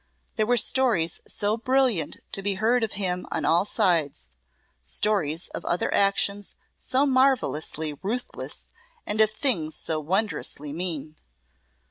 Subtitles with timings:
[0.35, 4.33] There were stories so brilliant to be heard of him on all sides,
[4.81, 8.65] stories of other actions so marvellously ruthless
[9.05, 11.17] and of things so wondrously mean.